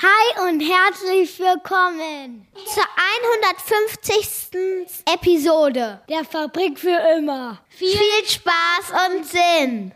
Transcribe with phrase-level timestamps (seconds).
[0.00, 2.84] Hi und herzlich willkommen zur
[4.12, 5.04] 150.
[5.06, 7.58] Episode der Fabrik für immer.
[7.70, 9.92] Viel, Viel Spaß und Sinn.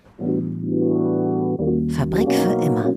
[1.95, 2.95] Fabrik für immer.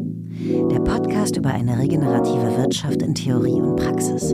[0.72, 4.34] Der Podcast über eine regenerative Wirtschaft in Theorie und Praxis.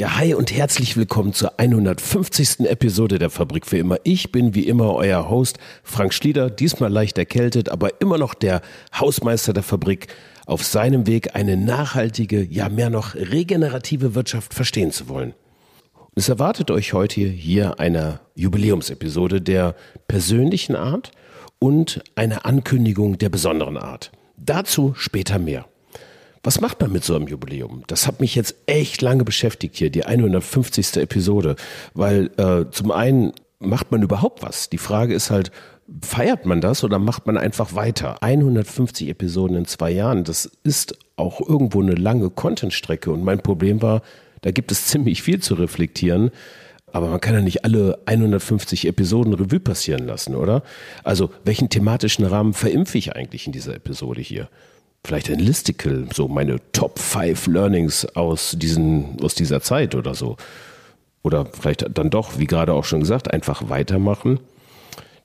[0.00, 2.60] Ja, hi und herzlich willkommen zur 150.
[2.60, 3.98] Episode der Fabrik für immer.
[4.02, 8.62] Ich bin wie immer euer Host Frank Schlieder, diesmal leicht erkältet, aber immer noch der
[8.98, 10.06] Hausmeister der Fabrik
[10.46, 15.34] auf seinem Weg eine nachhaltige, ja mehr noch regenerative Wirtschaft verstehen zu wollen.
[16.14, 19.74] Es erwartet euch heute hier eine Jubiläumsepisode der
[20.08, 21.10] persönlichen Art
[21.58, 24.12] und eine Ankündigung der besonderen Art.
[24.38, 25.66] Dazu später mehr.
[26.42, 27.84] Was macht man mit so einem Jubiläum?
[27.86, 30.96] Das hat mich jetzt echt lange beschäftigt hier, die 150.
[30.96, 31.56] Episode,
[31.92, 34.70] weil äh, zum einen macht man überhaupt was.
[34.70, 35.52] Die Frage ist halt,
[36.02, 38.22] feiert man das oder macht man einfach weiter?
[38.22, 43.82] 150 Episoden in zwei Jahren, das ist auch irgendwo eine lange Contentstrecke und mein Problem
[43.82, 44.02] war,
[44.40, 46.30] da gibt es ziemlich viel zu reflektieren.
[46.92, 50.64] Aber man kann ja nicht alle 150 Episoden Revue passieren lassen, oder?
[51.04, 54.48] Also, welchen thematischen Rahmen verimpfe ich eigentlich in dieser Episode hier?
[55.04, 60.36] Vielleicht ein Listicle, so meine Top 5 Learnings aus, diesen, aus dieser Zeit oder so.
[61.22, 64.40] Oder vielleicht dann doch, wie gerade auch schon gesagt, einfach weitermachen.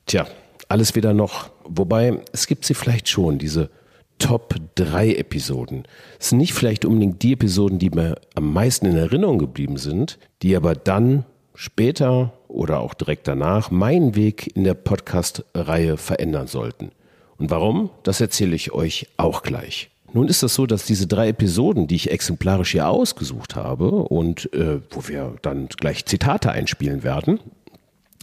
[0.06, 0.28] Tja,
[0.68, 1.50] alles wieder noch.
[1.64, 3.70] Wobei, es gibt sie vielleicht schon, diese
[4.18, 5.84] Top 3 Episoden.
[6.20, 10.20] Es sind nicht vielleicht unbedingt die Episoden, die mir am meisten in Erinnerung geblieben sind,
[10.42, 16.92] die aber dann später oder auch direkt danach meinen Weg in der Podcast-Reihe verändern sollten.
[17.38, 17.89] Und warum?
[18.03, 19.89] Das erzähle ich euch auch gleich.
[20.14, 24.52] Nun ist das so, dass diese drei Episoden, die ich exemplarisch hier ausgesucht habe und
[24.53, 27.39] äh, wo wir dann gleich Zitate einspielen werden,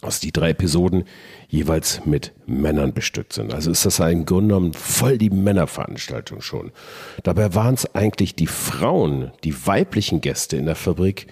[0.00, 1.04] dass die drei Episoden
[1.48, 3.52] jeweils mit Männern bestückt sind.
[3.54, 6.72] Also ist das im Grunde genommen voll die Männerveranstaltung schon.
[7.22, 11.26] Dabei waren es eigentlich die Frauen, die weiblichen Gäste in der Fabrik,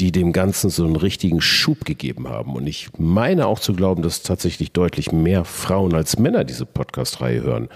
[0.00, 2.54] die dem Ganzen so einen richtigen Schub gegeben haben.
[2.54, 7.42] Und ich meine auch zu glauben, dass tatsächlich deutlich mehr Frauen als Männer diese Podcast-Reihe
[7.42, 7.68] hören.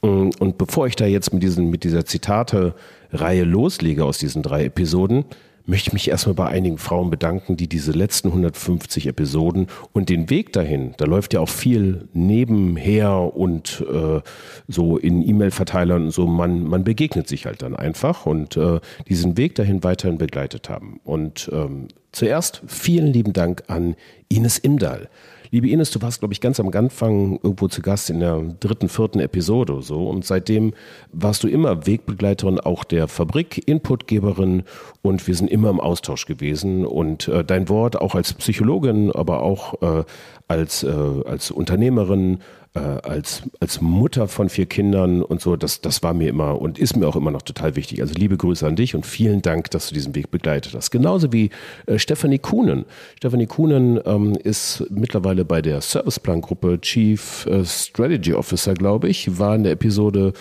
[0.00, 5.24] Und bevor ich da jetzt mit, diesen, mit dieser Zitate-Reihe loslege aus diesen drei Episoden,
[5.70, 10.28] möchte ich mich erstmal bei einigen Frauen bedanken, die diese letzten 150 Episoden und den
[10.28, 14.20] Weg dahin, da läuft ja auch viel nebenher und äh,
[14.68, 19.36] so in E-Mail-Verteilern und so, man, man begegnet sich halt dann einfach und äh, diesen
[19.36, 21.00] Weg dahin weiterhin begleitet haben.
[21.04, 23.94] Und ähm, zuerst vielen lieben Dank an
[24.28, 25.08] Ines Imdahl.
[25.52, 28.88] Liebe Ines, du warst, glaube ich, ganz am Anfang irgendwo zu Gast in der dritten,
[28.88, 30.08] vierten Episode oder so.
[30.08, 30.74] Und seitdem
[31.12, 34.62] warst du immer Wegbegleiterin auch der Fabrik, Inputgeberin
[35.02, 36.86] und wir sind immer im Austausch gewesen.
[36.86, 40.04] Und äh, dein Wort auch als Psychologin, aber auch äh,
[40.46, 40.88] als, äh,
[41.26, 42.38] als Unternehmerin
[42.74, 46.78] äh, als, als Mutter von vier Kindern und so, das, das war mir immer und
[46.78, 48.00] ist mir auch immer noch total wichtig.
[48.00, 50.90] Also liebe Grüße an dich und vielen Dank, dass du diesen Weg begleitet hast.
[50.90, 51.50] Genauso wie
[51.86, 52.84] äh, Stefanie Kuhnen.
[53.16, 59.54] Stefanie Kuhnen ähm, ist mittlerweile bei der Serviceplan-Gruppe Chief äh, Strategy Officer, glaube ich, war
[59.54, 60.32] in der Episode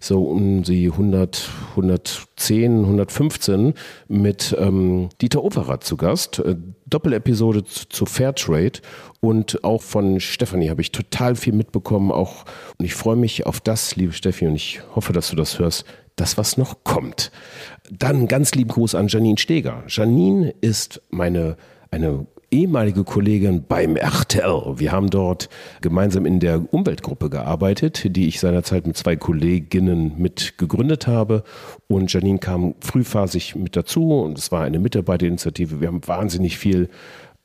[0.00, 3.74] so um die 100, 110, 115
[4.08, 6.38] mit ähm, Dieter Overath zu Gast.
[6.40, 8.80] Äh, Doppelepisode zu Fairtrade
[9.20, 12.12] und auch von Stefanie habe ich total viel mitbekommen.
[12.12, 12.44] Auch
[12.78, 15.84] und ich freue mich auf das, liebe Steffi, und ich hoffe, dass du das hörst.
[16.16, 17.32] Das, was noch kommt.
[17.90, 19.84] Dann ganz lieben Gruß an Janine Steger.
[19.88, 21.56] Janine ist meine
[21.90, 24.78] eine ehemalige Kollegin beim RTL.
[24.78, 25.48] Wir haben dort
[25.80, 31.42] gemeinsam in der Umweltgruppe gearbeitet, die ich seinerzeit mit zwei Kolleginnen mit gegründet habe.
[31.88, 35.80] Und Janine kam frühphasig mit dazu und es war eine Mitarbeiterinitiative.
[35.80, 36.90] Wir haben wahnsinnig viel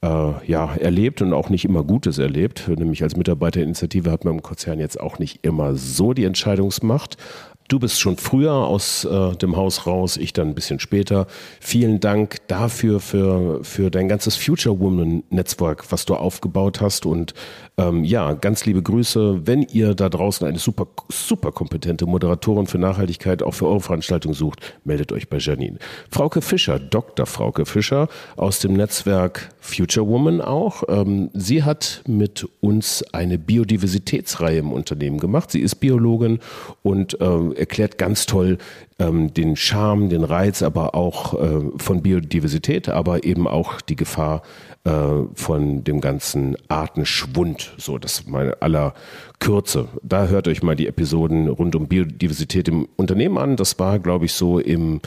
[0.01, 0.07] äh,
[0.45, 2.67] ja, erlebt und auch nicht immer Gutes erlebt.
[2.67, 7.17] Nämlich als Mitarbeiterinitiative hat man im Konzern jetzt auch nicht immer so die Entscheidungsmacht.
[7.67, 11.27] Du bist schon früher aus äh, dem Haus raus, ich dann ein bisschen später.
[11.59, 17.05] Vielen Dank dafür, für, für dein ganzes Future Woman Netzwerk, was du aufgebaut hast.
[17.05, 17.33] Und
[17.77, 19.45] ähm, ja, ganz liebe Grüße.
[19.45, 24.33] Wenn ihr da draußen eine super, super kompetente Moderatorin für Nachhaltigkeit auch für eure Veranstaltung
[24.33, 25.77] sucht, meldet euch bei Janine.
[26.09, 27.25] Frauke Fischer, Dr.
[27.25, 28.07] Frauke Fischer
[28.37, 30.83] aus dem Netzwerk Future Woman auch.
[30.87, 35.51] Ähm, sie hat mit uns eine Biodiversitätsreihe im Unternehmen gemacht.
[35.51, 36.39] Sie ist Biologin
[36.83, 38.57] und ähm, erklärt ganz toll
[38.99, 44.41] ähm, den Charme, den Reiz, aber auch äh, von Biodiversität, aber eben auch die Gefahr
[44.83, 44.91] äh,
[45.33, 47.73] von dem ganzen Artenschwund.
[47.77, 48.93] So, das ist meine aller
[49.39, 49.87] Kürze.
[50.01, 53.55] Da hört euch mal die Episoden rund um Biodiversität im Unternehmen an.
[53.55, 55.01] Das war, glaube ich, so im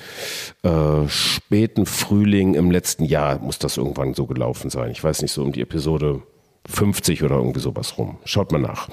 [0.62, 4.90] äh, späten Frühling im letzten Jahr muss das irgendwann so gelaufen sein.
[4.90, 6.22] Ich weiß nicht, so um die Episode
[6.66, 8.19] 50 oder irgendwie sowas rum.
[8.25, 8.88] Schaut mal nach.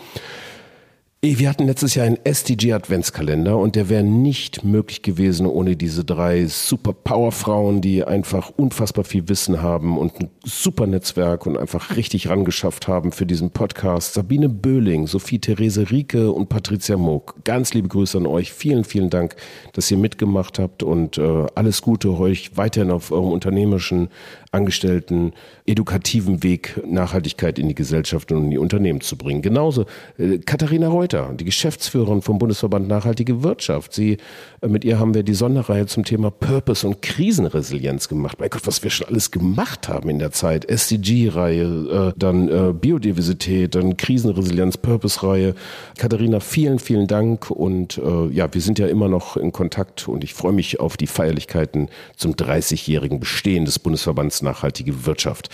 [1.19, 6.06] Wir hatten letztes Jahr einen SDG Adventskalender und der wäre nicht möglich gewesen ohne diese
[6.06, 11.96] drei super Powerfrauen, die einfach unfassbar viel Wissen haben und ein super Netzwerk und einfach
[11.96, 14.14] richtig rangeschafft haben für diesen Podcast.
[14.14, 17.44] Sabine Böhling, Sophie Therese Rieke und Patricia Moog.
[17.44, 18.54] Ganz liebe Grüße an euch.
[18.54, 19.38] Vielen, vielen Dank,
[19.74, 24.10] dass ihr mitgemacht habt und äh, alles Gute euch weiterhin auf eurem unternehmerischen
[24.52, 25.34] Angestellten
[25.66, 29.42] edukativen Weg Nachhaltigkeit in die Gesellschaft und in die Unternehmen zu bringen.
[29.42, 29.86] Genauso
[30.18, 33.94] äh, Katharina Reuter, die Geschäftsführerin vom Bundesverband Nachhaltige Wirtschaft.
[33.94, 34.18] Sie,
[34.62, 38.38] äh, mit ihr haben wir die Sonderreihe zum Thema Purpose und Krisenresilienz gemacht.
[38.39, 40.65] Mein Gott, was wir schon alles gemacht haben in der Zeit.
[40.65, 45.56] SDG-Reihe, äh, dann äh, Biodiversität, dann Krisenresilienz, Purpose-Reihe.
[45.98, 48.00] Katharina, vielen, vielen Dank und
[48.31, 51.89] ja, wir sind ja immer noch in Kontakt und ich freue mich auf die Feierlichkeiten
[52.15, 55.50] zum 30-jährigen Bestehen des Bundesverbands nachhaltige Wirtschaft.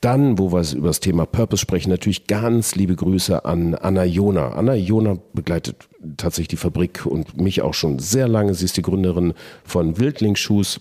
[0.00, 4.52] Dann, wo wir über das Thema Purpose sprechen, natürlich ganz liebe Grüße an Anna Jona.
[4.52, 4.89] Anna Jona
[5.32, 8.54] begleitet tatsächlich die Fabrik und mich auch schon sehr lange.
[8.54, 9.34] Sie ist die Gründerin
[9.64, 10.80] von Wildlingsschuhs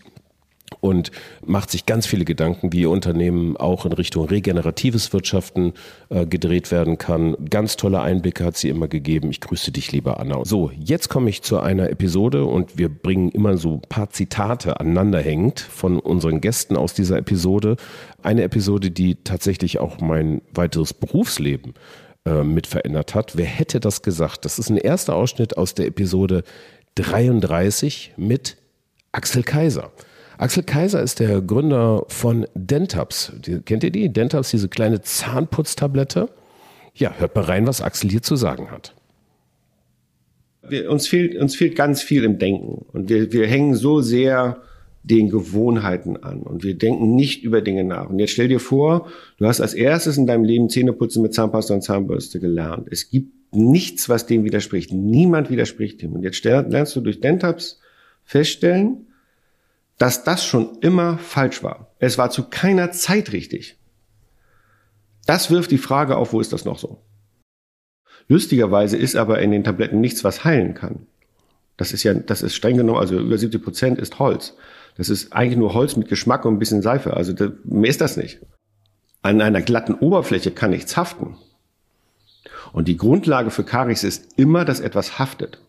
[0.82, 1.12] und
[1.46, 5.74] macht sich ganz viele Gedanken, wie ihr Unternehmen auch in Richtung regeneratives Wirtschaften
[6.10, 7.36] äh, gedreht werden kann.
[7.50, 9.32] Ganz tolle Einblicke hat sie immer gegeben.
[9.32, 10.46] Ich grüße dich, lieber Anna.
[10.46, 14.80] So, jetzt komme ich zu einer Episode und wir bringen immer so ein paar Zitate
[14.80, 17.76] aneinanderhängend von unseren Gästen aus dieser Episode.
[18.22, 21.74] Eine Episode, die tatsächlich auch mein weiteres Berufsleben
[22.30, 23.36] äh, mit verändert hat.
[23.36, 24.46] Wer hätte das gesagt?
[24.46, 26.44] Das ist ein erster Ausschnitt aus der Episode
[26.96, 28.58] 33 mit
[29.12, 29.92] Axel Kaiser.
[30.38, 33.34] Axel Kaiser ist der Gründer von Dentaps.
[33.46, 34.14] Die, kennt ihr die?
[34.14, 36.30] Dentaps, diese kleine Zahnputztablette.
[36.94, 38.94] Ja, hört mal rein, was Axel hier zu sagen hat.
[40.62, 42.86] Wir, uns, fehlt, uns fehlt ganz viel im Denken.
[42.94, 44.62] Und wir, wir hängen so sehr
[45.04, 48.10] den Gewohnheiten an und wir denken nicht über Dinge nach.
[48.10, 49.08] Und jetzt stell dir vor,
[49.38, 52.88] du hast als erstes in deinem Leben Zähneputzen mit Zahnpasta und Zahnbürste gelernt.
[52.92, 54.92] Es gibt nichts, was dem widerspricht.
[54.92, 56.14] Niemand widerspricht dem.
[56.14, 57.80] Und jetzt lernst du durch Dentaps
[58.24, 59.08] feststellen,
[59.98, 61.92] dass das schon immer falsch war.
[62.00, 63.78] Es war zu keiner Zeit richtig.
[65.26, 67.02] Das wirft die Frage auf, wo ist das noch so?
[68.28, 71.08] Lustigerweise ist aber in den Tabletten nichts, was heilen kann.
[71.78, 74.56] Das ist ja, das ist streng genommen, also über 70 Prozent ist Holz.
[75.00, 77.16] Das ist eigentlich nur Holz mit Geschmack und ein bisschen Seife.
[77.16, 78.42] Also das, mehr ist das nicht.
[79.22, 81.38] An einer glatten Oberfläche kann nichts haften.
[82.74, 85.62] Und die Grundlage für Karies ist immer, dass etwas haftet.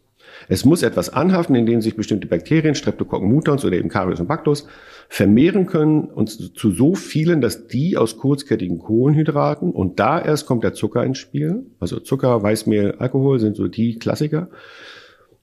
[0.48, 4.26] Es muss etwas anhaften, in dem sich bestimmte Bakterien, Streptokokken mutans oder eben Karius und
[4.26, 4.66] Bacillus
[5.08, 10.64] vermehren können und zu so vielen, dass die aus kurzkettigen Kohlenhydraten und da erst kommt
[10.64, 14.48] der Zucker ins Spiel, also Zucker, Weißmehl, Alkohol sind so die Klassiker,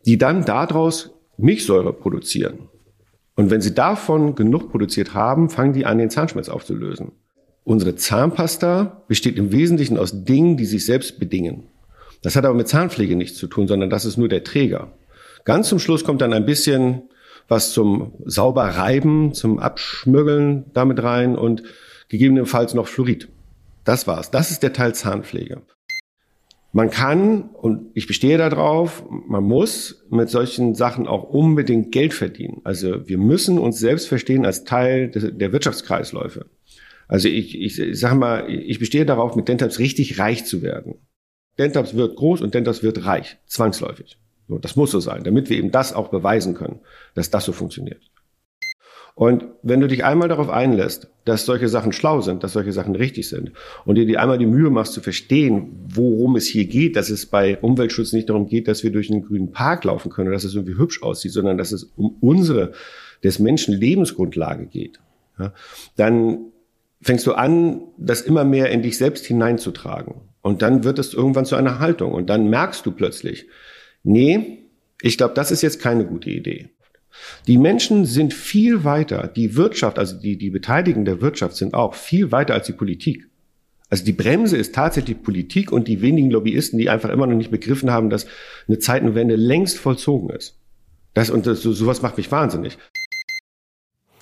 [0.05, 2.67] die dann daraus Milchsäure produzieren.
[3.37, 7.11] Und wenn sie davon genug produziert haben, fangen die an, den Zahnschmerz aufzulösen.
[7.63, 11.67] Unsere Zahnpasta besteht im Wesentlichen aus Dingen, die sich selbst bedingen.
[12.23, 14.91] Das hat aber mit Zahnpflege nichts zu tun, sondern das ist nur der Träger.
[15.45, 17.03] Ganz zum Schluss kommt dann ein bisschen
[17.47, 21.63] was zum sauber reiben, zum Abschmüggeln damit rein und
[22.09, 23.29] gegebenenfalls noch Fluorid.
[23.83, 24.31] Das war's.
[24.31, 25.61] Das ist der Teil Zahnpflege.
[26.73, 32.61] Man kann, und ich bestehe darauf, man muss mit solchen Sachen auch unbedingt Geld verdienen.
[32.63, 36.45] Also wir müssen uns selbst verstehen als Teil der Wirtschaftskreisläufe.
[37.07, 40.95] Also ich, ich, ich sage mal, ich bestehe darauf, mit Dentaps richtig reich zu werden.
[41.57, 44.19] Dentaps wird groß und Dentaps wird reich, zwangsläufig.
[44.47, 46.81] So, das muss so sein, damit wir eben das auch beweisen können,
[47.15, 48.01] dass das so funktioniert.
[49.17, 52.95] Und wenn du dich einmal darauf einlässt, dass solche Sachen schlau sind, dass solche Sachen
[52.95, 53.51] richtig sind
[53.83, 57.25] und dir die einmal die Mühe machst zu verstehen, worum es hier geht, dass es
[57.25, 60.53] bei Umweltschutz nicht darum geht, dass wir durch einen grünen Park laufen können dass es
[60.53, 62.73] irgendwie hübsch aussieht, sondern dass es um unsere,
[63.23, 64.99] des Menschen Lebensgrundlage geht,
[65.39, 65.51] ja,
[65.95, 66.51] dann
[67.01, 70.21] fängst du an, das immer mehr in dich selbst hineinzutragen.
[70.43, 72.11] Und dann wird es irgendwann zu einer Haltung.
[72.11, 73.47] Und dann merkst du plötzlich,
[74.03, 74.59] nee,
[75.01, 76.69] ich glaube, das ist jetzt keine gute Idee.
[77.47, 81.93] Die Menschen sind viel weiter, die Wirtschaft, also die, die Beteiligten der Wirtschaft sind auch
[81.93, 83.27] viel weiter als die Politik.
[83.89, 87.51] Also die Bremse ist tatsächlich Politik und die wenigen Lobbyisten, die einfach immer noch nicht
[87.51, 88.27] begriffen haben, dass
[88.67, 90.57] eine Zeitenwende längst vollzogen ist.
[91.13, 92.77] Das und das, sowas macht mich wahnsinnig.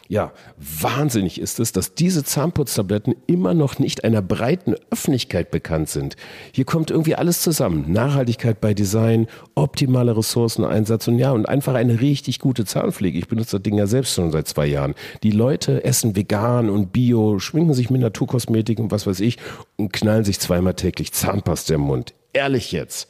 [0.07, 6.15] Ja, wahnsinnig ist es, dass diese Zahnputztabletten immer noch nicht einer breiten Öffentlichkeit bekannt sind.
[6.51, 7.91] Hier kommt irgendwie alles zusammen.
[7.91, 13.17] Nachhaltigkeit bei Design, optimaler Ressourceneinsatz und ja, und einfach eine richtig gute Zahnpflege.
[13.17, 14.93] Ich benutze das Ding ja selbst schon seit zwei Jahren.
[15.23, 19.39] Die Leute essen vegan und bio, schminken sich mit Naturkosmetik und was weiß ich
[19.75, 22.13] und knallen sich zweimal täglich Zahnpasta im Mund.
[22.31, 23.09] Ehrlich jetzt.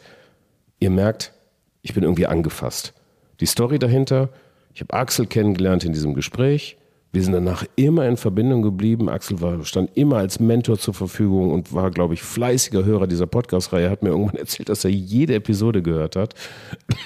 [0.80, 1.34] Ihr merkt,
[1.82, 2.94] ich bin irgendwie angefasst.
[3.42, 4.30] Die Story dahinter,
[4.74, 6.78] ich habe Axel kennengelernt in diesem Gespräch.
[7.15, 9.07] Wir sind danach immer in Verbindung geblieben.
[9.07, 13.25] Axel war, stand immer als Mentor zur Verfügung und war, glaube ich, fleißiger Hörer dieser
[13.25, 13.89] Podcast-Reihe.
[13.89, 16.34] Hat mir irgendwann erzählt, dass er jede Episode gehört hat.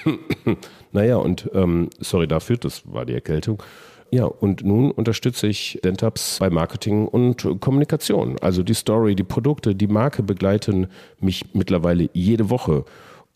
[0.92, 3.62] naja, und ähm, sorry dafür, das war die Erkältung.
[4.10, 8.40] Ja, und nun unterstütze ich Dentaps bei Marketing und Kommunikation.
[8.42, 10.88] Also die Story, die Produkte, die Marke begleiten
[11.20, 12.84] mich mittlerweile jede Woche.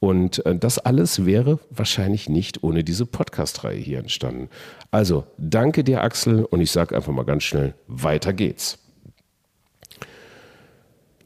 [0.03, 4.49] Und äh, das alles wäre wahrscheinlich nicht ohne diese Podcast-Reihe hier entstanden.
[4.91, 8.79] Also danke dir, Axel, und ich sage einfach mal ganz schnell, weiter geht's.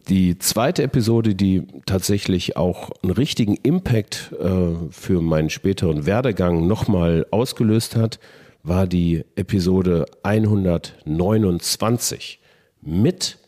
[0.10, 7.26] Die zweite Episode, die tatsächlich auch einen richtigen Impact äh, für meinen späteren Werdegang nochmal
[7.32, 8.20] ausgelöst hat,
[8.62, 12.40] war die Episode 129
[12.82, 13.40] mit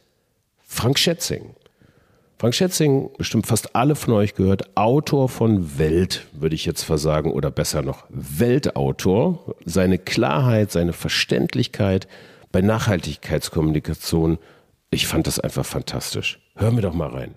[0.57, 1.53] Frank Schätzing.
[2.39, 7.33] Frank Schätzing, bestimmt fast alle von euch gehört, Autor von Welt, würde ich jetzt versagen,
[7.33, 9.55] oder besser noch Weltautor.
[9.65, 12.07] Seine Klarheit, seine Verständlichkeit
[12.53, 14.37] bei Nachhaltigkeitskommunikation,
[14.89, 16.39] ich fand das einfach fantastisch.
[16.55, 17.35] Hör mir doch mal rein.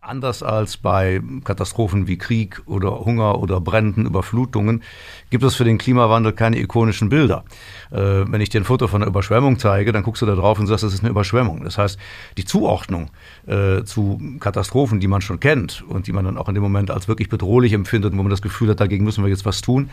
[0.00, 4.84] Anders als bei Katastrophen wie Krieg oder Hunger oder Bränden, Überflutungen,
[5.28, 7.42] gibt es für den Klimawandel keine ikonischen Bilder.
[7.90, 10.60] Äh, wenn ich dir ein Foto von einer Überschwemmung zeige, dann guckst du da drauf
[10.60, 11.64] und sagst, das ist eine Überschwemmung.
[11.64, 11.98] Das heißt,
[12.36, 13.10] die Zuordnung
[13.48, 16.92] äh, zu Katastrophen, die man schon kennt und die man dann auch in dem Moment
[16.92, 19.90] als wirklich bedrohlich empfindet, wo man das Gefühl hat, dagegen müssen wir jetzt was tun,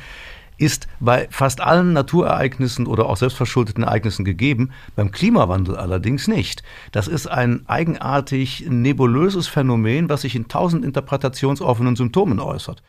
[0.58, 6.64] ist bei fast allen Naturereignissen oder auch selbstverschuldeten Ereignissen gegeben, beim Klimawandel allerdings nicht.
[6.92, 12.84] Das ist ein eigenartig nebulöses Phänomen, was sich in tausend interpretationsoffenen Symptomen äußert.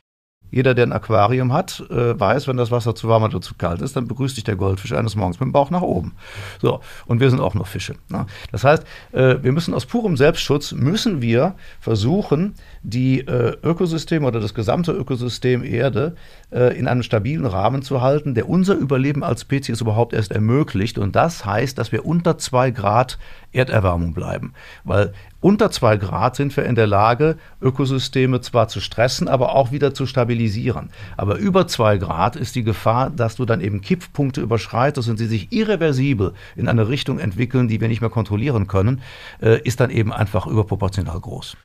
[0.50, 3.82] Jeder, der ein Aquarium hat, äh, weiß, wenn das Wasser zu warm oder zu kalt
[3.82, 6.12] ist, dann begrüßt dich der Goldfisch eines Morgens mit dem Bauch nach oben.
[6.60, 7.94] So, und wir sind auch nur Fische.
[8.08, 8.26] Ne?
[8.52, 14.40] Das heißt, äh, wir müssen aus purem Selbstschutz, müssen wir versuchen, die äh, Ökosysteme oder
[14.40, 16.14] das gesamte Ökosystem Erde
[16.50, 20.96] in einem stabilen Rahmen zu halten, der unser Überleben als Spezies überhaupt erst ermöglicht.
[20.96, 23.18] Und das heißt, dass wir unter zwei Grad
[23.56, 24.52] Erderwärmung bleiben.
[24.84, 25.12] Weil
[25.46, 29.94] unter zwei Grad sind wir in der Lage, Ökosysteme zwar zu stressen, aber auch wieder
[29.94, 30.90] zu stabilisieren.
[31.16, 35.26] Aber über zwei Grad ist die Gefahr, dass du dann eben Kipppunkte überschreitest und sie
[35.26, 39.02] sich irreversibel in eine Richtung entwickeln, die wir nicht mehr kontrollieren können,
[39.40, 41.56] äh, ist dann eben einfach überproportional groß.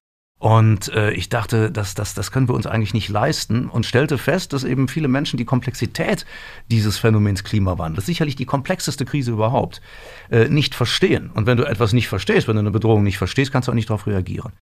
[0.42, 4.18] Und äh, ich dachte, das, das, das können wir uns eigentlich nicht leisten und stellte
[4.18, 6.26] fest, dass eben viele Menschen die Komplexität
[6.72, 9.84] dieses Phänomens Klimawandel, sicherlich die komplexeste Krise überhaupt,
[10.32, 11.30] äh, nicht verstehen.
[11.32, 13.76] Und wenn du etwas nicht verstehst, wenn du eine Bedrohung nicht verstehst, kannst du auch
[13.76, 14.54] nicht darauf reagieren.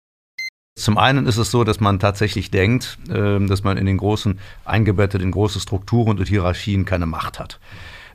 [0.76, 4.40] Zum einen ist es so, dass man tatsächlich denkt, äh, dass man in den großen,
[4.64, 7.60] eingebettet in große Strukturen und Hierarchien keine Macht hat.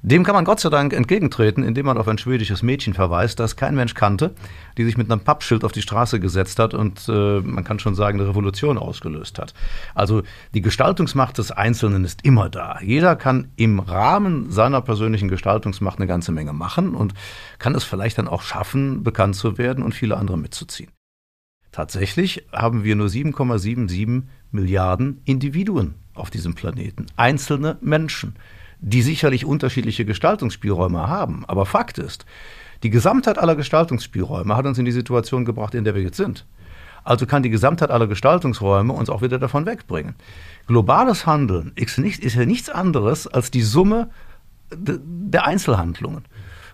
[0.06, 3.56] Dem kann man Gott sei Dank entgegentreten, indem man auf ein schwedisches Mädchen verweist, das
[3.56, 4.36] kein Mensch kannte,
[4.78, 7.96] die sich mit einem Pappschild auf die Straße gesetzt hat und äh, man kann schon
[7.96, 9.54] sagen, eine Revolution ausgelöst hat.
[9.96, 12.82] Also die Gestaltungsmacht des Einzelnen ist immer da.
[12.82, 17.14] Jeder kann im Rahmen seiner persönlichen Gestaltungsmacht eine ganze Menge machen und
[17.58, 20.92] kann es vielleicht dann auch schaffen, bekannt zu werden und viele andere mitzuziehen.
[21.72, 28.36] Tatsächlich haben wir nur 7,77 Milliarden Individuen auf diesem Planeten, einzelne Menschen
[28.84, 31.46] die sicherlich unterschiedliche Gestaltungsspielräume haben.
[31.48, 32.26] Aber Fakt ist,
[32.84, 36.46] die Gesamtheit aller Gestaltungsspielräume hat uns in die Situation gebracht, in der wir jetzt sind.
[37.06, 40.16] Also kann die Gesamtheit aller Gestaltungsräume uns auch wieder davon wegbringen.
[40.68, 44.10] Globales Handeln ist, nicht, ist ja nichts anderes als die Summe
[44.72, 46.26] der Einzelhandlungen.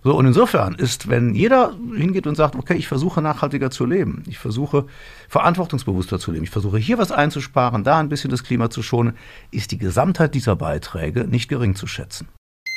[0.04, 4.24] So, und insofern ist, wenn jeder hingeht und sagt, okay, ich versuche nachhaltiger zu leben,
[4.28, 4.86] ich versuche
[5.28, 9.14] verantwortungsbewusster zu leben, ich versuche hier was einzusparen, da ein bisschen das Klima zu schonen,
[9.52, 12.28] ist die Gesamtheit dieser Beiträge nicht gering zu schätzen.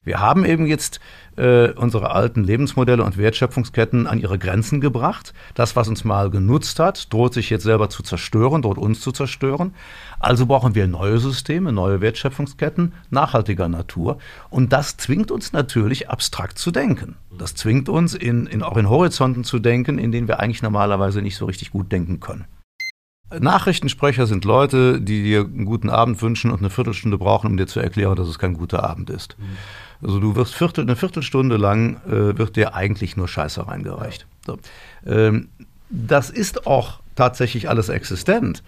[0.05, 0.99] Wir haben eben jetzt
[1.37, 5.33] äh, unsere alten Lebensmodelle und Wertschöpfungsketten an ihre Grenzen gebracht.
[5.55, 9.13] Das, was uns mal genutzt hat, droht sich jetzt selber zu zerstören, droht uns zu
[9.13, 9.75] zerstören.
[10.19, 14.19] Also brauchen wir neue Systeme, neue Wertschöpfungsketten nachhaltiger Natur.
[14.51, 17.15] Und das zwingt uns natürlich abstrakt zu denken.
[17.39, 21.23] Das zwingt uns in, in, auch in Horizonten zu denken, in denen wir eigentlich normalerweise
[21.23, 22.47] nicht so richtig gut denken können.
[23.41, 27.67] Nachrichtensprecher sind Leute, die dir einen guten Abend wünschen und eine Viertelstunde brauchen, um dir
[27.67, 29.37] zu erklären, dass es kein guter Abend ist.
[29.39, 30.07] Mhm.
[30.07, 34.27] Also du wirst Viertel, eine Viertelstunde lang äh, wird dir eigentlich nur Scheiße reingereicht.
[34.47, 34.59] So.
[35.07, 35.49] Ähm,
[35.91, 38.63] das ist auch tatsächlich alles existent.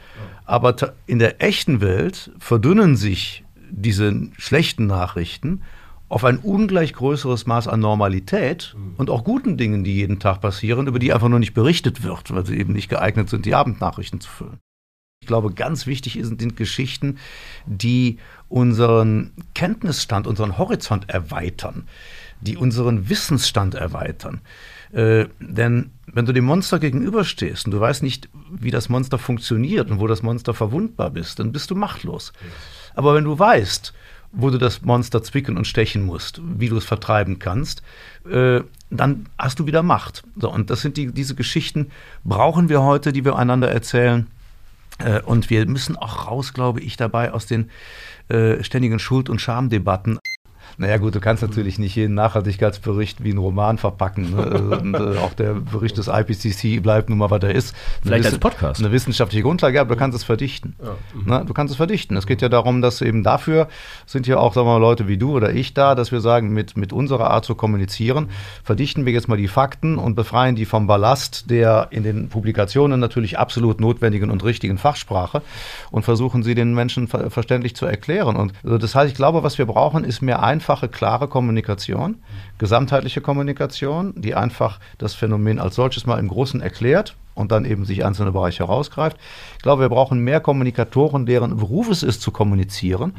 [0.45, 5.63] Aber in der echten Welt verdünnen sich diese schlechten Nachrichten
[6.15, 10.87] auf ein ungleich größeres Maß an Normalität und auch guten Dingen, die jeden Tag passieren,
[10.87, 14.21] über die einfach nur nicht berichtet wird, weil sie eben nicht geeignet sind, die Abendnachrichten
[14.21, 14.61] zu füllen.
[15.21, 17.19] Ich glaube, ganz wichtig sind Geschichten,
[17.67, 18.19] die
[18.49, 21.89] unseren Kenntnisstand, unseren Horizont erweitern,
[22.41, 24.41] die unseren Wissensstand erweitern.
[24.93, 29.91] Äh, denn wenn du dem Monster gegenüberstehst und du weißt nicht, wie das Monster funktioniert
[29.91, 32.33] und wo das Monster verwundbar bist, dann bist du machtlos.
[32.95, 33.93] Aber wenn du weißt,
[34.35, 37.83] wo du das Monster zwicken und stechen musst, wie du es vertreiben kannst,
[38.31, 38.61] äh,
[38.91, 40.23] dann hast du wieder Macht.
[40.37, 41.91] So, und das sind die, diese Geschichten,
[42.25, 44.27] brauchen wir heute, die wir einander erzählen.
[44.99, 47.71] Äh, und wir müssen auch raus, glaube ich, dabei aus den
[48.29, 50.19] äh, ständigen Schuld- und Schamdebatten.
[50.77, 54.35] Naja gut, du kannst natürlich nicht jeden Nachhaltigkeitsbericht wie einen Roman verpacken.
[54.35, 54.79] Ne?
[54.81, 57.75] Und, äh, auch der Bericht des IPCC bleibt nun mal, was er ist.
[58.03, 58.81] Vielleicht als Podcast.
[58.81, 60.75] Eine wissenschaftliche Grundlage, aber du kannst es verdichten.
[60.83, 60.97] Ja.
[61.15, 61.31] Mhm.
[61.31, 61.45] Ne?
[61.47, 62.17] Du kannst es verdichten.
[62.17, 63.69] Es geht ja darum, dass eben dafür
[64.07, 66.53] sind ja auch sagen wir mal, Leute wie du oder ich da, dass wir sagen,
[66.53, 68.31] mit, mit unserer Art zu kommunizieren,
[68.63, 73.01] verdichten wir jetzt mal die Fakten und befreien die vom Ballast der in den Publikationen
[73.01, 75.43] natürlich absolut notwendigen und richtigen Fachsprache
[75.91, 78.37] und versuchen sie den Menschen ver verständlich zu erklären.
[78.37, 82.23] Und also das heißt, ich glaube, was wir brauchen, ist mehr einfach einfache, klare Kommunikation,
[82.57, 87.85] gesamtheitliche Kommunikation, die einfach das Phänomen als solches mal im Großen erklärt und dann eben
[87.85, 89.19] sich einzelne Bereiche herausgreift.
[89.57, 93.13] Ich glaube, wir brauchen mehr Kommunikatoren, deren Beruf es ist, zu kommunizieren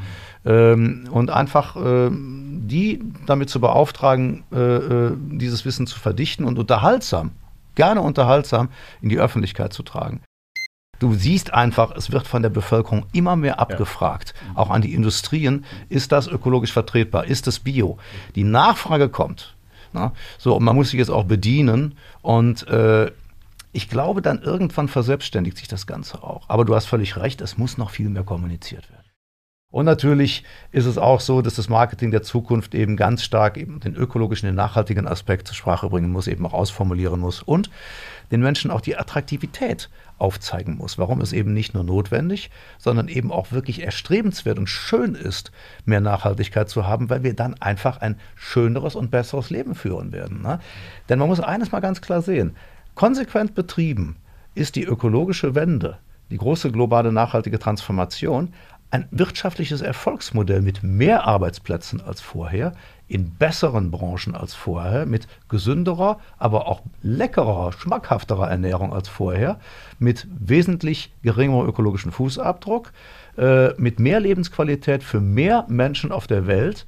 [0.44, 6.58] ähm, und einfach äh, die damit zu beauftragen, äh, äh, dieses Wissen zu verdichten und
[6.58, 7.30] unterhaltsam,
[7.76, 10.20] gerne unterhaltsam in die Öffentlichkeit zu tragen.
[10.98, 14.56] Du siehst einfach, es wird von der Bevölkerung immer mehr abgefragt, ja.
[14.60, 15.64] auch an die Industrien.
[15.88, 17.26] Ist das ökologisch vertretbar?
[17.26, 17.98] Ist das Bio?
[18.34, 19.54] Die Nachfrage kommt.
[19.92, 20.12] Na?
[20.38, 21.96] So, und man muss sich jetzt auch bedienen.
[22.22, 23.10] Und äh,
[23.72, 26.48] ich glaube, dann irgendwann verselbstständigt sich das Ganze auch.
[26.48, 28.95] Aber du hast völlig recht, es muss noch viel mehr kommuniziert werden.
[29.76, 30.42] Und natürlich
[30.72, 34.46] ist es auch so, dass das Marketing der Zukunft eben ganz stark eben den ökologischen,
[34.46, 37.68] den nachhaltigen Aspekt zur Sprache bringen muss, eben auch ausformulieren muss und
[38.30, 43.30] den Menschen auch die Attraktivität aufzeigen muss, warum es eben nicht nur notwendig, sondern eben
[43.30, 45.52] auch wirklich erstrebenswert und schön ist,
[45.84, 50.40] mehr Nachhaltigkeit zu haben, weil wir dann einfach ein schöneres und besseres Leben führen werden.
[50.40, 50.58] Ne?
[51.10, 52.56] Denn man muss eines mal ganz klar sehen,
[52.94, 54.16] konsequent betrieben
[54.54, 55.98] ist die ökologische Wende,
[56.30, 58.54] die große globale nachhaltige Transformation,
[58.90, 62.72] ein wirtschaftliches Erfolgsmodell mit mehr Arbeitsplätzen als vorher,
[63.08, 69.60] in besseren Branchen als vorher, mit gesünderer, aber auch leckerer, schmackhafterer Ernährung als vorher,
[69.98, 72.92] mit wesentlich geringerem ökologischen Fußabdruck,
[73.38, 76.86] äh, mit mehr Lebensqualität für mehr Menschen auf der Welt.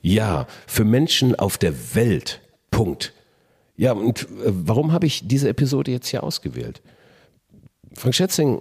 [0.00, 2.40] Ja, für Menschen auf der Welt.
[2.70, 3.12] Punkt.
[3.76, 6.82] Ja, und äh, warum habe ich diese Episode jetzt hier ausgewählt?
[7.94, 8.58] Frank Schätzing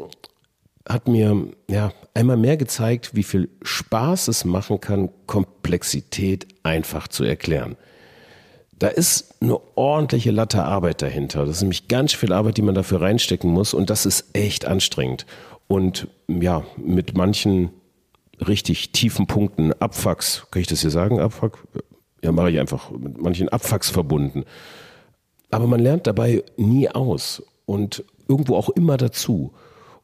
[0.88, 7.24] hat mir ja einmal mehr gezeigt, wie viel Spaß es machen kann, Komplexität einfach zu
[7.24, 7.78] erklären.
[8.78, 11.46] Da ist eine ordentliche Latte Arbeit dahinter.
[11.46, 14.66] Das ist nämlich ganz viel Arbeit, die man dafür reinstecken muss und das ist echt
[14.66, 15.26] anstrengend.
[15.68, 17.70] Und ja, mit manchen
[18.46, 21.68] richtig tiefen Punkten, Abfucks, kann ich das hier sagen, Abfuck?
[22.24, 24.46] Ja, mache ich einfach, mit manchen Abfucks verbunden.
[25.50, 29.54] Aber man lernt dabei nie aus und irgendwo auch immer dazu.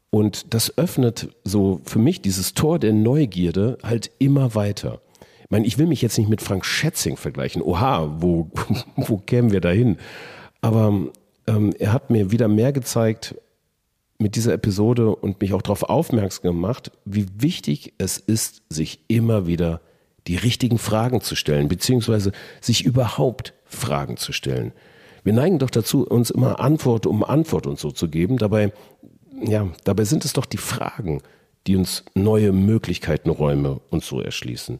[0.09, 5.01] Und das öffnet so für mich dieses Tor der Neugierde halt immer weiter.
[5.43, 7.61] Ich meine, ich will mich jetzt nicht mit Frank Schätzing vergleichen.
[7.61, 8.49] Oha, wo,
[8.95, 9.97] wo kämen wir dahin?
[10.61, 10.93] Aber
[11.47, 13.35] ähm, er hat mir wieder mehr gezeigt
[14.19, 19.45] mit dieser Episode und mich auch darauf aufmerksam gemacht, wie wichtig es ist, sich immer
[19.47, 19.81] wieder
[20.27, 24.73] die richtigen Fragen zu stellen, beziehungsweise sich überhaupt Fragen zu stellen.
[25.23, 28.37] Wir neigen doch dazu, uns immer Antwort um Antwort und so zu geben.
[28.37, 28.71] Dabei
[29.41, 31.21] ja, dabei sind es doch die Fragen,
[31.67, 34.79] die uns neue Möglichkeiten, Räume und so erschließen,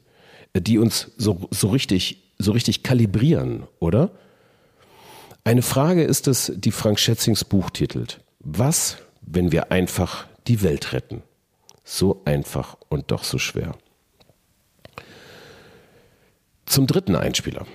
[0.56, 4.12] die uns so, so richtig, so richtig kalibrieren, oder?
[5.44, 8.20] Eine Frage ist es, die Frank Schätzings Buch titelt.
[8.40, 11.24] Was, wenn wir einfach die Welt retten?
[11.84, 13.76] So einfach und doch so schwer.
[16.66, 17.66] Zum dritten Einspieler.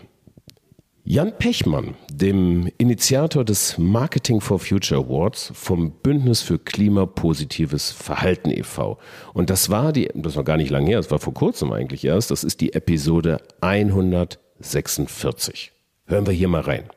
[1.05, 9.01] Jan Pechmann, dem Initiator des Marketing for Future Awards vom Bündnis für klimapositives Verhalten e.V.
[9.35, 12.05] Und das war die, das war gar nicht lange her, das war vor kurzem eigentlich
[12.05, 15.73] erst, das ist die Episode 146.
[16.07, 16.89] Hören wir hier mal rein.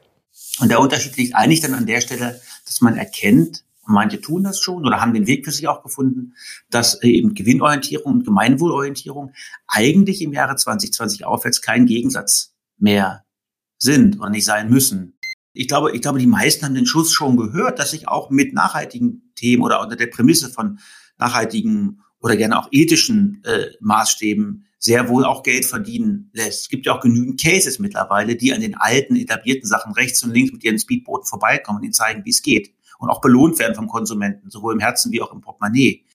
[0.59, 4.59] Und der Unterschied liegt eigentlich dann an der Stelle, dass man erkennt, manche tun das
[4.59, 6.35] schon oder haben den Weg für sich auch gefunden,
[6.69, 9.33] dass eben Gewinnorientierung und Gemeinwohlorientierung
[9.65, 13.24] eigentlich im Jahre 2020 aufwärts kein Gegensatz mehr
[13.77, 15.17] sind oder nicht sein müssen.
[15.53, 18.53] Ich glaube, ich glaube, die meisten haben den Schuss schon gehört, dass sich auch mit
[18.53, 20.79] nachhaltigen Themen oder unter der Prämisse von
[21.17, 26.63] nachhaltigen oder gerne auch ethischen äh, Maßstäben sehr wohl auch Geld verdienen lässt.
[26.63, 30.31] Es gibt ja auch genügend Cases mittlerweile, die an den alten, etablierten Sachen rechts und
[30.31, 32.73] links mit ihren Speedbooten vorbeikommen und ihnen zeigen, wie es geht.
[32.99, 36.05] Und auch belohnt werden vom Konsumenten, sowohl im Herzen wie auch im Portemonnaie.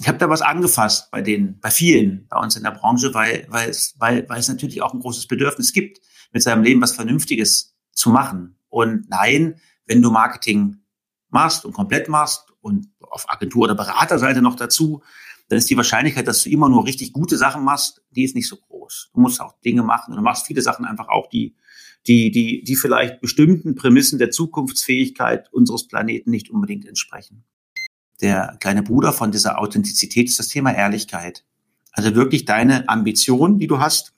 [0.00, 3.46] Ich habe da was angefasst bei den, bei vielen bei uns in der Branche, weil,
[3.50, 6.00] weil, es, weil, weil es natürlich auch ein großes Bedürfnis gibt,
[6.32, 8.56] mit seinem Leben was Vernünftiges zu machen.
[8.70, 10.78] Und nein, wenn du Marketing
[11.28, 15.02] machst und komplett machst und auf Agentur- oder Beraterseite noch dazu,
[15.48, 18.48] dann ist die Wahrscheinlichkeit, dass du immer nur richtig gute Sachen machst, die ist nicht
[18.48, 19.10] so groß.
[19.12, 21.56] Du musst auch Dinge machen und du machst viele Sachen einfach auch, die,
[22.06, 27.44] die, die, die vielleicht bestimmten Prämissen der Zukunftsfähigkeit unseres Planeten nicht unbedingt entsprechen.
[28.22, 31.44] Der kleine Bruder von dieser Authentizität ist das Thema Ehrlichkeit.
[31.92, 34.12] Also wirklich deine Ambition, die du hast,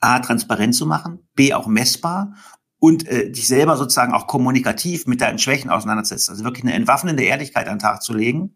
[0.00, 2.34] A, transparent zu machen, B, auch messbar
[2.78, 6.30] und äh, dich selber sozusagen auch kommunikativ mit deinen Schwächen auseinandersetzt.
[6.30, 8.54] Also wirklich eine entwaffnende Ehrlichkeit an den Tag zu legen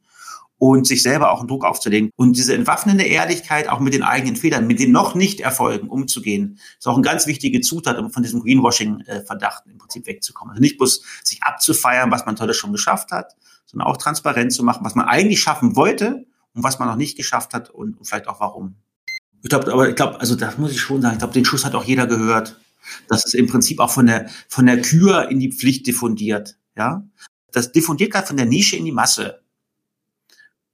[0.59, 2.11] und sich selber auch einen Druck aufzulegen.
[2.15, 6.61] Und diese entwaffnende Ehrlichkeit auch mit den eigenen Fehlern, mit den noch nicht Erfolgen umzugehen,
[6.79, 10.53] ist auch eine ganz wichtige Zutat, um von diesem Greenwashing-Verdacht im Prinzip wegzukommen.
[10.53, 13.35] Also nicht bloß sich abzufeiern, was man tolles schon geschafft hat,
[13.73, 17.17] sondern auch transparent zu machen, was man eigentlich schaffen wollte und was man noch nicht
[17.17, 18.77] geschafft hat und, vielleicht auch warum.
[19.43, 21.65] Ich glaube, aber ich glaube, also das muss ich schon sagen, ich glaube, den Schuss
[21.65, 22.61] hat auch jeder gehört.
[23.09, 27.05] Das ist im Prinzip auch von der, von der Kür in die Pflicht diffundiert, ja.
[27.51, 29.43] Das diffundiert gerade von der Nische in die Masse.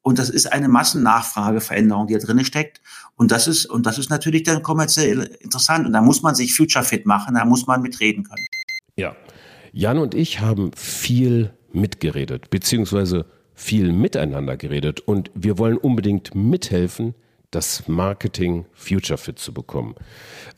[0.01, 2.81] Und das ist eine Massennachfrageveränderung, die da drin steckt.
[3.17, 5.87] Und das ist, und das ist natürlich dann kommerziell interessant.
[5.87, 8.47] Und da muss man sich future fit machen, da muss man mitreden können.
[8.97, 9.17] Ja.
[9.73, 15.01] Jan und ich haben viel mitgeredet, beziehungsweise viel miteinander geredet.
[15.01, 17.15] Und wir wollen unbedingt mithelfen,
[17.51, 19.95] das Marketing Future Fit zu bekommen.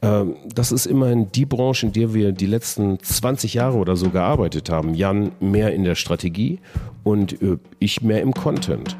[0.03, 4.11] Ähm, das ist immerhin die Branche, in der wir die letzten 20 Jahre oder so
[4.11, 4.95] gearbeitet haben.
[4.95, 6.59] Jan mehr in der Strategie
[7.05, 8.97] und äh, ich mehr im Content.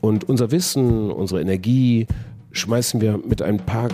[0.00, 2.06] Und unser Wissen, unsere Energie
[2.52, 3.88] schmeißen wir mit ein paar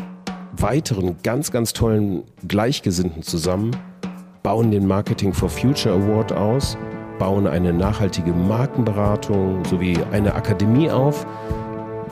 [0.53, 3.77] weiteren ganz, ganz tollen Gleichgesinnten zusammen,
[4.43, 6.77] bauen den Marketing for Future Award aus,
[7.19, 11.27] bauen eine nachhaltige Markenberatung sowie eine Akademie auf.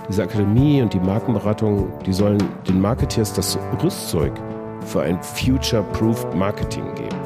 [0.09, 4.33] Diese Akademie und die Markenberatung, die sollen den Marketeers das Rüstzeug
[4.85, 7.17] für ein future-proofed Marketing geben.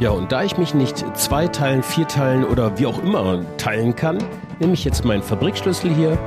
[0.00, 3.96] Ja, und da ich mich nicht zwei Teilen, vier Teilen oder wie auch immer teilen
[3.96, 4.18] kann,
[4.60, 6.18] nehme ich jetzt meinen Fabrikschlüssel hier,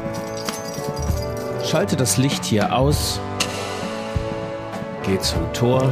[1.63, 3.19] schalte das Licht hier aus,
[5.03, 5.91] gehe zum Tor,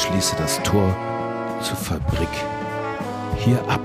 [0.00, 0.96] schließe das Tor
[1.60, 2.28] zur Fabrik
[3.36, 3.80] hier ab.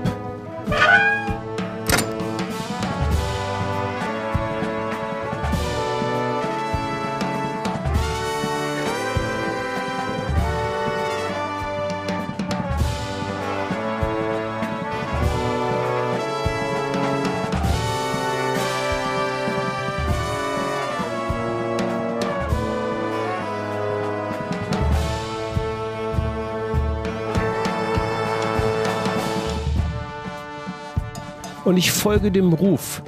[31.66, 33.02] Und ich folge dem Ruf.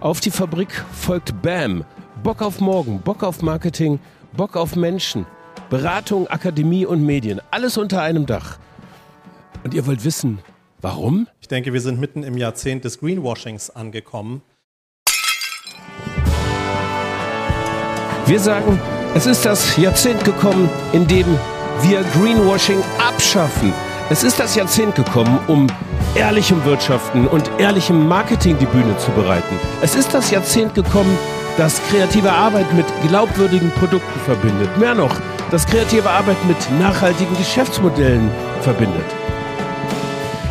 [0.00, 1.84] Auf die Fabrik folgt BAM.
[2.22, 3.98] Bock auf morgen, Bock auf Marketing,
[4.36, 5.26] Bock auf Menschen.
[5.68, 7.40] Beratung, Akademie und Medien.
[7.50, 8.58] Alles unter einem Dach.
[9.64, 10.38] Und ihr wollt wissen,
[10.80, 11.26] warum?
[11.40, 14.42] Ich denke, wir sind mitten im Jahrzehnt des Greenwashings angekommen.
[18.26, 18.80] Wir sagen,
[19.14, 21.26] es ist das Jahrzehnt gekommen, in dem
[21.82, 23.72] wir Greenwashing abschaffen.
[24.08, 25.66] Es ist das Jahrzehnt gekommen, um
[26.16, 29.58] ehrlichem Wirtschaften und ehrlichem Marketing die Bühne zu bereiten.
[29.82, 31.18] Es ist das Jahrzehnt gekommen,
[31.56, 34.76] das kreative Arbeit mit glaubwürdigen Produkten verbindet.
[34.78, 35.14] Mehr noch,
[35.50, 39.04] das kreative Arbeit mit nachhaltigen Geschäftsmodellen verbindet.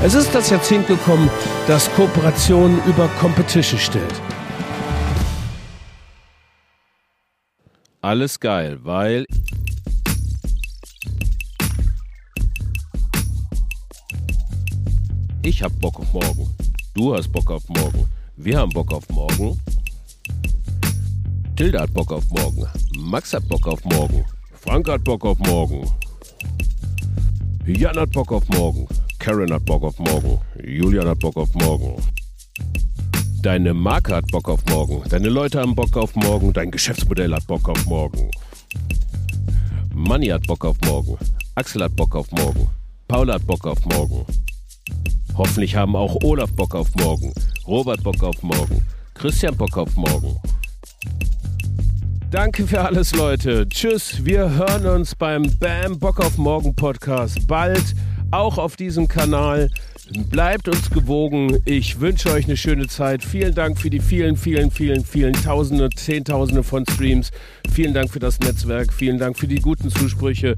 [0.03, 1.29] Es ist das Jahrzehnt gekommen,
[1.67, 4.21] das Kooperation über Competition stellt.
[8.01, 9.25] Alles geil, weil
[15.45, 16.47] Ich hab Bock auf morgen.
[16.93, 18.07] Du hast Bock auf morgen.
[18.37, 19.59] Wir haben Bock auf morgen.
[21.57, 22.65] Tilda hat Bock auf morgen.
[22.97, 24.23] Max hat Bock auf morgen.
[24.53, 25.85] Frank hat Bock auf morgen.
[27.65, 28.87] Jan hat Bock auf morgen.
[29.19, 30.39] Karen hat Bock auf morgen.
[30.63, 32.01] Julian hat Bock auf morgen.
[33.41, 35.03] Deine Marke hat Bock auf morgen.
[35.09, 36.53] Deine Leute haben Bock auf morgen.
[36.53, 38.31] Dein Geschäftsmodell hat Bock auf morgen.
[39.93, 41.17] Manni hat Bock auf morgen.
[41.55, 42.69] Axel hat Bock auf morgen.
[43.09, 44.25] Paul hat Bock auf morgen.
[45.35, 47.33] Hoffentlich haben auch Olaf Bock auf morgen,
[47.65, 50.39] Robert Bock auf morgen, Christian Bock auf morgen.
[52.29, 53.67] Danke für alles, Leute.
[53.69, 54.25] Tschüss.
[54.25, 57.95] Wir hören uns beim Bam Bock auf Morgen Podcast bald,
[58.31, 59.69] auch auf diesem Kanal.
[60.13, 61.57] Bleibt uns gewogen.
[61.65, 63.23] Ich wünsche euch eine schöne Zeit.
[63.23, 67.31] Vielen Dank für die vielen, vielen, vielen, vielen Tausende, Zehntausende von Streams.
[67.71, 68.93] Vielen Dank für das Netzwerk.
[68.93, 70.55] Vielen Dank für die guten Zusprüche.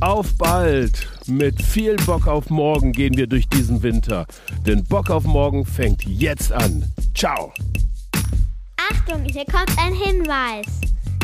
[0.00, 1.08] Auf bald!
[1.26, 4.26] Mit viel Bock auf morgen gehen wir durch diesen Winter.
[4.66, 6.84] Denn Bock auf morgen fängt jetzt an.
[7.14, 7.52] Ciao!
[8.76, 10.66] Achtung, hier kommt ein Hinweis.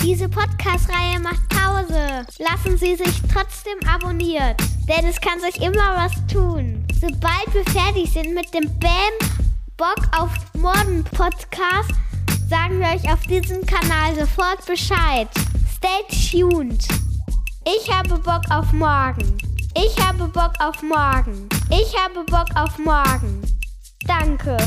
[0.05, 2.27] Diese Podcast-Reihe macht Pause.
[2.39, 6.87] Lassen Sie sich trotzdem abonniert, denn es kann sich immer was tun.
[7.01, 9.31] Sobald wir fertig sind mit dem Bam
[9.79, 11.91] Bock auf Morgen Podcast,
[12.51, 15.27] sagen wir euch auf diesem Kanal sofort Bescheid.
[15.75, 16.87] Stay tuned.
[17.65, 19.39] Ich habe Bock auf morgen.
[19.75, 21.49] Ich habe Bock auf morgen.
[21.71, 23.41] Ich habe Bock auf morgen.
[24.07, 24.59] Danke.